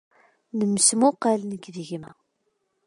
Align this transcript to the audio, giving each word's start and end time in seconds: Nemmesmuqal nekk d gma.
Nemmesmuqal 0.57 1.41
nekk 1.45 1.65
d 1.75 1.77
gma. 1.87 2.11